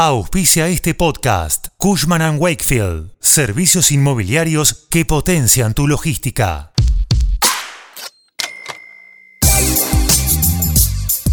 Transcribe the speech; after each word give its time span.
Auspicia 0.00 0.68
este 0.68 0.94
podcast 0.94 1.70
Cushman⁇ 1.76 2.22
Wakefield, 2.38 3.10
servicios 3.18 3.90
inmobiliarios 3.90 4.86
que 4.88 5.04
potencian 5.04 5.74
tu 5.74 5.88
logística. 5.88 6.70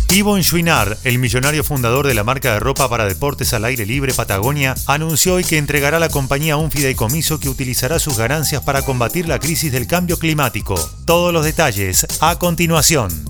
Yvon 0.10 0.42
Chouinard, 0.42 0.98
el 1.04 1.20
millonario 1.20 1.64
fundador 1.64 2.08
de 2.08 2.16
la 2.16 2.24
marca 2.24 2.54
de 2.54 2.60
ropa 2.60 2.90
para 2.90 3.06
deportes 3.06 3.54
al 3.54 3.66
aire 3.66 3.86
libre 3.86 4.16
Patagonia, 4.16 4.74
anunció 4.88 5.36
hoy 5.36 5.44
que 5.44 5.60
entregará 5.60 5.98
a 5.98 6.00
la 6.00 6.10
compañía 6.10 6.58
un 6.58 6.72
fideicomiso 6.72 7.40
que 7.40 7.50
utilizará 7.50 8.00
sus 8.00 8.18
ganancias 8.18 8.64
para 8.64 8.82
combatir 8.82 9.28
la 9.28 9.38
crisis 9.38 9.72
del 9.72 9.86
cambio 9.86 10.18
climático. 10.18 10.74
Todos 11.06 11.32
los 11.32 11.46
detalles 11.46 12.08
a 12.20 12.40
continuación. 12.40 13.30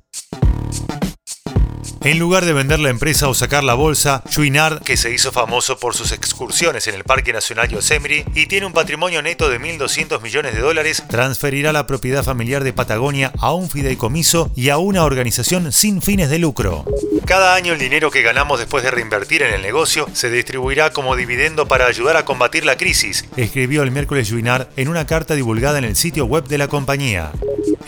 En 2.03 2.17
lugar 2.17 2.45
de 2.45 2.53
vender 2.53 2.79
la 2.79 2.89
empresa 2.89 3.29
o 3.29 3.35
sacar 3.35 3.63
la 3.63 3.75
bolsa, 3.75 4.23
Chouinard, 4.27 4.81
que 4.81 4.97
se 4.97 5.13
hizo 5.13 5.31
famoso 5.31 5.77
por 5.77 5.93
sus 5.93 6.11
excursiones 6.11 6.87
en 6.87 6.95
el 6.95 7.03
Parque 7.03 7.31
Nacional 7.31 7.69
Yosemite 7.69 8.25
y 8.33 8.47
tiene 8.47 8.65
un 8.65 8.73
patrimonio 8.73 9.21
neto 9.21 9.49
de 9.49 9.59
1.200 9.59 10.19
millones 10.19 10.55
de 10.55 10.61
dólares, 10.61 11.03
transferirá 11.09 11.71
la 11.71 11.85
propiedad 11.85 12.23
familiar 12.23 12.63
de 12.63 12.73
Patagonia 12.73 13.31
a 13.37 13.53
un 13.53 13.69
fideicomiso 13.69 14.49
y 14.55 14.69
a 14.69 14.79
una 14.79 15.03
organización 15.03 15.71
sin 15.71 16.01
fines 16.01 16.31
de 16.31 16.39
lucro. 16.39 16.85
Cada 17.27 17.53
año 17.53 17.73
el 17.73 17.79
dinero 17.79 18.09
que 18.09 18.23
ganamos 18.23 18.57
después 18.57 18.83
de 18.83 18.89
reinvertir 18.89 19.43
en 19.43 19.53
el 19.53 19.61
negocio 19.61 20.07
se 20.13 20.31
distribuirá 20.31 20.89
como 20.89 21.15
dividendo 21.15 21.67
para 21.67 21.85
ayudar 21.85 22.17
a 22.17 22.25
combatir 22.25 22.65
la 22.65 22.77
crisis, 22.77 23.25
escribió 23.37 23.83
el 23.83 23.91
miércoles 23.91 24.27
Chouinard 24.27 24.69
en 24.75 24.87
una 24.87 25.05
carta 25.05 25.35
divulgada 25.35 25.77
en 25.77 25.85
el 25.85 25.95
sitio 25.95 26.25
web 26.25 26.45
de 26.47 26.57
la 26.57 26.67
compañía. 26.67 27.31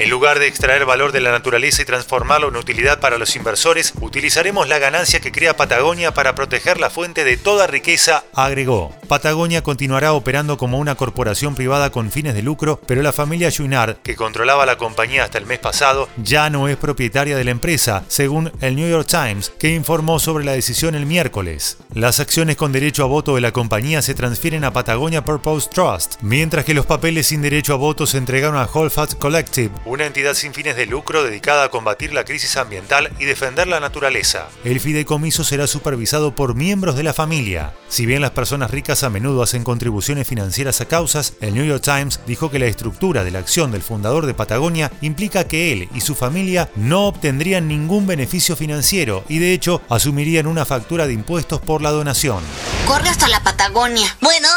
En 0.04 0.10
lugar 0.10 0.38
de 0.38 0.48
extraer 0.48 0.84
valor 0.84 1.14
de 1.14 1.22
la 1.22 1.32
naturaleza 1.32 1.82
y 1.82 1.86
transformarlo 1.86 2.50
en 2.50 2.58
utilidad 2.58 3.00
para 3.00 3.18
los 3.18 3.38
inversores, 3.38 3.94
utilizaremos 4.02 4.68
la 4.68 4.78
ganancia 4.78 5.22
que 5.22 5.32
crea 5.32 5.56
Patagonia 5.56 6.14
para 6.14 6.36
proteger 6.36 6.78
la 6.78 6.90
fuente 6.90 7.24
de 7.24 7.38
toda 7.38 7.68
riqueza, 7.68 8.26
agregó. 8.34 8.94
Patagonia 9.08 9.64
continuará 9.64 10.12
operando 10.12 10.58
como 10.58 10.78
una 10.78 10.96
corporación 10.96 11.56
privada 11.56 11.90
con 11.90 12.12
fines 12.12 12.34
de 12.34 12.42
lucro, 12.42 12.82
pero 12.86 13.02
la 13.02 13.14
familia 13.14 13.50
Chouinard, 13.50 13.96
que 14.04 14.18
controlaba 14.18 14.66
la 14.66 14.78
compañía 14.78 15.24
hasta 15.24 15.38
el 15.38 15.46
mes 15.46 15.60
pasado, 15.60 16.10
ya 16.18 16.50
no 16.50 16.68
es 16.68 16.76
propietaria 16.76 17.38
de 17.38 17.46
la 17.46 17.52
empresa, 17.52 18.04
según 18.10 18.52
el 18.60 18.76
New 18.76 18.90
York 18.90 19.08
Times, 19.08 19.54
que 19.58 19.74
informó 19.74 20.20
sobre 20.20 20.44
la 20.44 20.52
decisión 20.52 20.96
el 20.96 21.06
miércoles. 21.06 21.78
Las 21.94 22.20
acciones 22.20 22.58
con 22.58 22.74
derecho 22.74 23.04
a 23.04 23.08
voto 23.08 23.36
de 23.36 23.42
la 23.42 23.54
compañía 23.54 24.02
se 24.02 24.16
transfieren 24.16 24.66
a 24.66 24.74
Patagonia 24.74 25.24
Purpose 25.24 25.70
Trust, 25.74 26.16
mientras 26.22 26.66
que 26.66 26.74
los 26.74 26.86
papeles 26.86 27.28
sin 27.28 27.42
derecho 27.42 27.74
a 27.74 27.78
voto 27.78 28.06
se 28.06 28.18
entregaron 28.18 28.58
a 28.58 28.66
Holfast 28.66 29.14
Collective, 29.14 29.72
una 29.94 30.08
entidad 30.08 30.34
sin 30.34 30.56
fines 30.56 30.76
de 30.76 30.88
lucro 30.88 31.24
dedicada 31.24 31.66
a 31.66 31.70
combatir 31.70 32.14
la 32.14 32.26
crisis 32.26 32.58
ambiental 32.58 33.12
y 33.20 33.26
defender 33.26 33.68
la 33.68 33.80
naturaleza. 33.80 34.48
El 34.64 34.80
fideicomiso 34.80 35.44
será 35.44 35.68
supervisado 35.68 36.34
por 36.34 36.56
miembros 36.56 36.96
de 36.96 37.04
la 37.04 37.14
familia. 37.14 37.74
Si 37.90 38.08
bien 38.08 38.24
las 38.24 38.32
personas 38.32 38.72
ricas 38.72 39.04
a 39.04 39.12
menudo 39.12 39.44
hacen 39.44 39.64
contribuciones 39.64 40.28
financieras 40.28 40.82
a 40.82 40.88
causas, 40.88 41.36
el 41.42 41.54
New 41.54 41.64
York 41.64 41.84
Times 41.84 42.22
dijo 42.26 42.50
que 42.50 42.58
la 42.58 42.66
estructura 42.66 43.24
de 43.24 43.30
la 43.30 43.38
acción 43.38 43.72
del 43.72 43.84
fundador 43.84 44.26
de 44.26 44.34
Patagonia 44.34 44.92
implica 45.02 45.48
que 45.48 45.72
él 45.72 45.88
y 45.94 46.02
su 46.02 46.16
familia 46.16 46.72
no 46.76 47.06
obtendrían 47.06 47.68
ningún 47.68 48.08
beneficio 48.08 48.56
financiero 48.56 49.24
y 49.30 49.38
de 49.38 49.54
hecho 49.54 49.84
asumirían 49.90 50.48
una 50.48 50.66
factura 50.66 51.06
de 51.06 51.14
impuestos 51.14 51.62
por 51.62 51.84
la 51.84 51.92
donación. 51.92 52.44
Corre 52.88 53.10
hasta 53.10 53.28
la 53.28 53.44
Patagonia. 53.44 54.18
Bueno. 54.22 54.50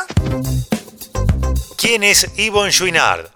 ¿Quién 1.77 2.05
es 2.05 2.35
Yvonne 2.37 2.73
Chouinard? 2.73 3.36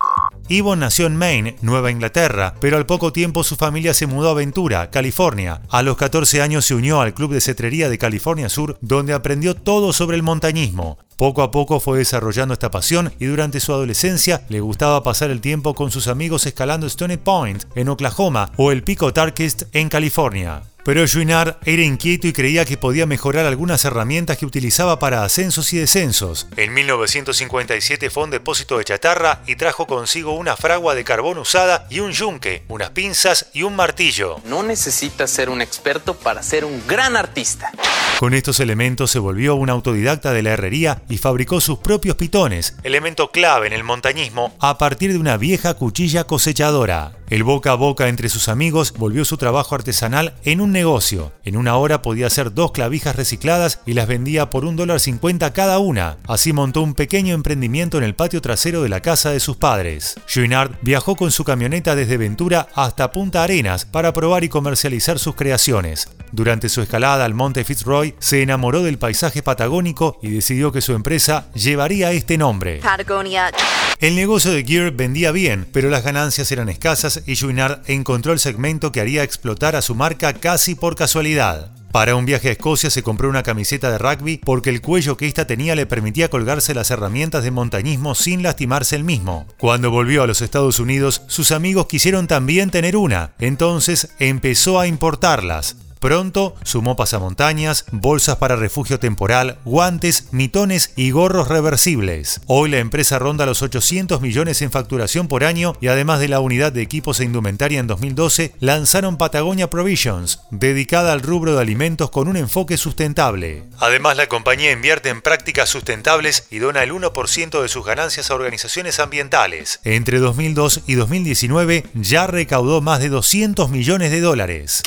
Yvonne 0.51 0.81
nació 0.81 1.06
en 1.06 1.15
Maine, 1.15 1.55
Nueva 1.62 1.93
Inglaterra, 1.93 2.55
pero 2.61 2.77
al 2.77 2.84
poco 2.84 3.12
tiempo 3.12 3.44
su 3.44 3.55
familia 3.55 3.94
se 3.94 4.09
mudó 4.09 4.31
a 4.31 4.34
Ventura, 4.34 4.91
California. 4.91 5.62
A 5.71 5.83
los 5.83 5.97
14 5.97 6.43
años 6.43 6.66
se 6.66 6.75
unió 6.75 7.00
al 7.00 7.15
Club 7.15 7.33
de 7.33 7.41
Cetrería 7.41 7.88
de 7.88 7.99
California 7.99 8.49
Sur, 8.49 8.77
donde 8.81 9.12
aprendió 9.12 9.55
todo 9.55 9.93
sobre 9.93 10.16
el 10.16 10.25
montañismo. 10.25 10.99
Poco 11.16 11.43
a 11.43 11.53
poco 11.53 11.78
fue 11.78 11.99
desarrollando 11.99 12.53
esta 12.53 12.72
pasión 12.72 13.12
y 13.21 13.27
durante 13.27 13.61
su 13.61 13.72
adolescencia 13.72 14.43
le 14.49 14.59
gustaba 14.59 15.05
pasar 15.05 15.31
el 15.31 15.41
tiempo 15.41 15.75
con 15.75 15.93
sus 15.93 16.09
amigos 16.09 16.44
escalando 16.47 16.88
Stony 16.88 17.17
Point 17.22 17.62
en 17.77 17.88
Oklahoma 17.88 18.50
o 18.56 18.72
el 18.72 18.82
Pico 18.82 19.12
Tarkist 19.12 19.65
en 19.72 19.88
California. 19.88 20.62
Pero 20.85 21.07
Chouinard 21.07 21.57
era 21.65 21.83
inquieto 21.83 22.27
y 22.27 22.33
creía 22.33 22.65
que 22.65 22.77
podía 22.77 23.07
mejorar 23.07 23.47
algunas 23.47 23.85
herramientas 23.85 24.39
que 24.39 24.47
utilizaba 24.47 24.99
para 24.99 25.25
ascensos 25.25 25.73
y 25.73 25.79
descensos. 25.79 26.47
En 26.57 26.73
1957 26.73 28.11
fue 28.11 28.23
a 28.23 28.25
un 28.25 28.31
depósito 28.31 28.79
de 28.79 28.85
chatarra 28.85 29.43
y 29.47 29.57
trajo 29.57 29.87
consigo 29.87 30.33
una 30.33 30.57
fragua 30.57 30.95
de 30.95 31.05
carbón 31.05 31.39
usada 31.39 31.87
y 31.91 32.01
un 32.01 32.13
yunque, 32.13 32.65
unas 32.69 32.91
pinzas 32.91 33.47
y 33.53 33.63
un 33.63 33.77
martillo. 33.77 34.41
No 34.45 34.63
necesitas 34.63 35.31
ser 35.31 35.51
un 35.51 35.61
experto 35.61 36.15
para 36.15 36.43
ser 36.43 36.65
un 36.65 36.83
gran 36.87 37.17
artista. 37.17 37.73
Con 38.19 38.35
estos 38.35 38.61
elementos 38.61 39.11
se 39.11 39.19
volvió 39.19 39.55
un 39.55 39.71
autodidacta 39.71 40.33
de 40.33 40.43
la 40.43 40.51
herrería 40.51 41.03
y 41.09 41.17
fabricó 41.17 41.61
sus 41.61 41.79
propios 41.79 42.17
pitones, 42.17 42.77
elemento 42.83 43.31
clave 43.31 43.67
en 43.67 43.73
el 43.73 43.83
montañismo, 43.83 44.55
a 44.61 44.77
partir 44.77 45.12
de 45.12 45.19
una 45.19 45.39
vieja 45.39 45.75
cuchilla 45.75 46.25
cosechadora. 46.25 47.12
El 47.31 47.45
boca 47.45 47.73
a 47.73 47.77
boca 47.77 48.09
entre 48.09 48.29
sus 48.29 48.49
amigos 48.49 48.93
volvió 48.93 49.25
su 49.25 49.37
trabajo 49.37 49.75
artesanal 49.75 50.35
en 50.45 50.61
un 50.61 50.69
negocio. 50.72 51.32
En 51.44 51.56
una 51.56 51.76
hora 51.76 52.03
podía 52.03 52.26
hacer 52.26 52.54
dos 52.54 52.72
clavijas 52.72 53.16
recicladas 53.16 53.81
y 53.86 53.94
las 53.94 54.06
vendía 54.06 54.50
por 54.50 54.64
un 54.64 54.76
dólar 54.76 55.00
cincuenta 55.00 55.53
cada 55.53 55.78
una. 55.78 56.19
Así 56.26 56.53
montó 56.53 56.82
un 56.82 56.94
pequeño 56.94 57.34
emprendimiento 57.34 57.98
en 57.98 58.04
el 58.04 58.14
patio 58.14 58.41
trasero 58.41 58.82
de 58.82 58.88
la 58.88 59.00
casa 59.00 59.31
de 59.31 59.41
sus 59.41 59.56
padres. 59.56 60.16
Chouinard 60.26 60.72
viajó 60.82 61.16
con 61.16 61.31
su 61.31 61.44
camioneta 61.44 61.94
desde 61.94 62.16
Ventura 62.16 62.69
hasta 62.75 63.12
Punta 63.12 63.42
Arenas 63.42 63.84
para 63.84 64.12
probar 64.12 64.44
y 64.44 64.48
comercializar 64.48 65.19
sus 65.19 65.34
creaciones. 65.34 66.08
Durante 66.32 66.69
su 66.69 66.81
escalada 66.81 67.25
al 67.25 67.34
monte 67.34 67.64
Fitzroy, 67.64 68.14
se 68.20 68.42
enamoró 68.42 68.82
del 68.82 68.98
paisaje 68.98 69.42
patagónico 69.42 70.19
y 70.22 70.31
decidió 70.31 70.70
que 70.70 70.81
su 70.81 70.92
empresa 70.92 71.47
llevaría 71.54 72.12
este 72.12 72.38
nombre. 72.38 72.78
Patagonia. 72.78 73.50
El 73.98 74.14
negocio 74.14 74.52
de 74.52 74.64
Gear 74.64 74.92
vendía 74.92 75.32
bien, 75.32 75.66
pero 75.72 75.91
las 75.91 76.04
ganancias 76.04 76.50
eran 76.52 76.69
escasas 76.69 77.22
y 77.26 77.34
Chouinard 77.34 77.81
encontró 77.87 78.32
el 78.32 78.38
segmento 78.38 78.92
que 78.92 79.00
haría 79.00 79.22
explotar 79.25 79.76
a 79.76 79.82
su 79.82 79.94
marca 79.94 80.32
casi 80.60 80.75
por 80.75 80.94
casualidad. 80.94 81.71
Para 81.91 82.16
un 82.16 82.26
viaje 82.26 82.50
a 82.50 82.53
Escocia 82.53 82.91
se 82.91 83.03
compró 83.03 83.31
una 83.31 83.43
camiseta 83.43 83.91
de 83.91 83.97
rugby 83.97 84.37
porque 84.37 84.69
el 84.69 84.82
cuello 84.82 85.16
que 85.16 85.26
ésta 85.26 85.47
tenía 85.47 85.75
le 85.75 85.87
permitía 85.87 86.28
colgarse 86.28 86.75
las 86.75 86.91
herramientas 86.91 87.44
de 87.44 87.50
montañismo 87.50 88.15
sin 88.15 88.43
lastimarse 88.43 88.94
el 88.94 89.03
mismo. 89.03 89.47
Cuando 89.56 89.91
volvió 89.91 90.22
a 90.22 90.26
los 90.26 90.43
Estados 90.43 90.78
Unidos, 90.78 91.22
sus 91.28 91.50
amigos 91.50 91.87
quisieron 91.87 92.26
también 92.26 92.69
tener 92.69 92.94
una, 92.94 93.32
entonces 93.38 94.10
empezó 94.19 94.78
a 94.78 94.87
importarlas. 94.87 95.76
Pronto 96.00 96.56
sumó 96.65 96.97
pasamontañas, 96.97 97.84
bolsas 97.93 98.37
para 98.37 98.56
refugio 98.56 98.99
temporal, 98.99 99.59
guantes, 99.66 100.28
mitones 100.33 100.94
y 100.97 101.11
gorros 101.11 101.49
reversibles. 101.49 102.41
Hoy 102.47 102.71
la 102.71 102.78
empresa 102.78 103.19
ronda 103.19 103.44
los 103.44 103.61
800 103.61 104.22
millones 104.22 104.62
en 104.62 104.71
facturación 104.71 105.28
por 105.28 105.44
año 105.44 105.75
y 105.78 105.88
además 105.88 106.19
de 106.21 106.28
la 106.28 106.41
unidad 106.41 106.72
de 106.72 106.81
equipos 106.81 107.21
e 107.21 107.25
indumentaria 107.25 107.81
en 107.81 107.87
2012, 107.87 108.55
lanzaron 108.61 109.19
Patagonia 109.19 109.69
Provisions, 109.69 110.41
dedicada 110.50 111.12
al 111.12 111.21
rubro 111.21 111.55
de 111.55 111.61
alimentos 111.61 112.11
con 112.11 112.28
un 112.28 112.38
enfoque 112.38 112.78
sustentable. 112.78 113.65
Además, 113.78 114.17
la 114.17 114.27
compañía 114.27 114.72
invierte 114.72 115.11
en 115.11 115.21
prácticas 115.21 115.69
sustentables 115.69 116.47
y 116.50 116.61
dona 116.61 116.82
el 116.82 116.93
1% 116.93 117.61
de 117.61 117.69
sus 117.69 117.84
ganancias 117.84 118.31
a 118.31 118.34
organizaciones 118.34 119.00
ambientales. 119.00 119.81
Entre 119.84 120.19
2002 120.19 120.81
y 120.87 120.94
2019 120.94 121.84
ya 121.93 122.27
recaudó 122.27 122.81
más 122.81 123.00
de 123.00 123.11
200 123.11 123.69
millones 123.69 124.11
de 124.11 124.22
dólares. 124.22 124.82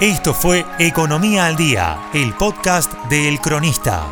Esto 0.00 0.32
fue 0.32 0.64
Economía 0.78 1.44
al 1.44 1.56
Día, 1.56 2.08
el 2.14 2.32
podcast 2.32 2.90
de 3.10 3.28
El 3.28 3.38
Cronista. 3.38 4.06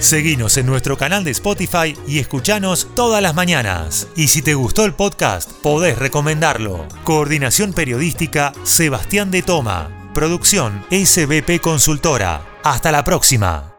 Seguinos 0.00 0.56
en 0.56 0.66
nuestro 0.66 0.98
canal 0.98 1.22
de 1.22 1.30
Spotify 1.30 1.96
y 2.08 2.18
escuchanos 2.18 2.88
todas 2.96 3.22
las 3.22 3.36
mañanas. 3.36 4.08
Y 4.16 4.26
si 4.26 4.42
te 4.42 4.54
gustó 4.54 4.84
el 4.84 4.92
podcast, 4.92 5.52
podés 5.52 5.96
recomendarlo. 5.96 6.84
Coordinación 7.04 7.74
Periodística 7.74 8.52
Sebastián 8.64 9.30
de 9.30 9.42
Toma. 9.42 10.10
Producción 10.12 10.84
SBP 10.90 11.60
Consultora. 11.60 12.44
Hasta 12.64 12.90
la 12.90 13.04
próxima. 13.04 13.75